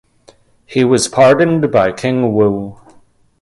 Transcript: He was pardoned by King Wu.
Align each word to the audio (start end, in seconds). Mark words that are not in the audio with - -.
He 0.65 0.83
was 0.83 1.07
pardoned 1.07 1.71
by 1.71 1.91
King 1.91 2.33
Wu. 2.33 2.75